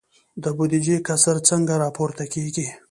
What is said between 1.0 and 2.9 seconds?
کسر څنګه پوره کیږي؟